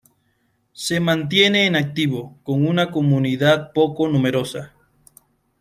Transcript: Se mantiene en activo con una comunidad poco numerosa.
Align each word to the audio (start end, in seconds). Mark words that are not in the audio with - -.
Se 0.73 0.99
mantiene 0.99 1.67
en 1.67 1.75
activo 1.75 2.39
con 2.41 2.65
una 2.65 2.89
comunidad 2.89 3.71
poco 3.71 4.07
numerosa. 4.07 4.73